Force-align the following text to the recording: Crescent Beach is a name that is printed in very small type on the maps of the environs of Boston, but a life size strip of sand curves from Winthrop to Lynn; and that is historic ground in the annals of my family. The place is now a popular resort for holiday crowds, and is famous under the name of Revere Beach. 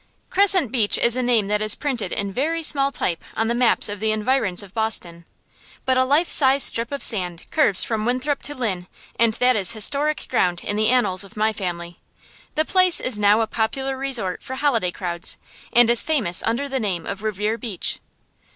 Crescent 0.31 0.71
Beach 0.71 0.97
is 0.97 1.15
a 1.15 1.21
name 1.21 1.47
that 1.49 1.61
is 1.61 1.75
printed 1.75 2.11
in 2.11 2.31
very 2.33 2.63
small 2.63 2.91
type 2.91 3.23
on 3.37 3.47
the 3.49 3.53
maps 3.53 3.87
of 3.87 3.99
the 3.99 4.11
environs 4.11 4.63
of 4.63 4.73
Boston, 4.73 5.25
but 5.85 5.95
a 5.95 6.03
life 6.03 6.27
size 6.31 6.63
strip 6.63 6.91
of 6.91 7.03
sand 7.03 7.45
curves 7.51 7.83
from 7.83 8.03
Winthrop 8.03 8.41
to 8.41 8.55
Lynn; 8.55 8.87
and 9.19 9.33
that 9.33 9.55
is 9.55 9.73
historic 9.73 10.25
ground 10.27 10.61
in 10.63 10.75
the 10.75 10.87
annals 10.89 11.23
of 11.23 11.37
my 11.37 11.53
family. 11.53 11.99
The 12.55 12.65
place 12.65 12.99
is 12.99 13.19
now 13.19 13.41
a 13.41 13.45
popular 13.45 13.95
resort 13.95 14.41
for 14.41 14.55
holiday 14.55 14.89
crowds, 14.89 15.37
and 15.71 15.87
is 15.87 16.01
famous 16.01 16.41
under 16.47 16.67
the 16.67 16.79
name 16.79 17.05
of 17.05 17.21
Revere 17.21 17.59
Beach. 17.59 17.99